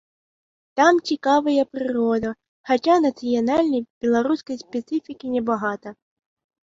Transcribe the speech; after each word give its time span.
Там 0.79 0.95
цікавая 1.09 1.63
прырода, 1.73 2.29
хаця 2.69 2.95
нацыянальнай, 3.05 3.81
беларускай 4.07 4.55
спецыфікі 4.67 5.27
небагата. 5.39 5.89